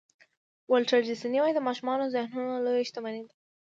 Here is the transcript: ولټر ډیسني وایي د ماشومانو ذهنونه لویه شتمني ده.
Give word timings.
ولټر 0.71 0.99
ډیسني 1.09 1.37
وایي 1.39 1.53
د 1.55 1.59
ماشومانو 1.67 2.11
ذهنونه 2.15 2.55
لویه 2.65 2.87
شتمني 2.89 3.21
ده. 3.27 3.33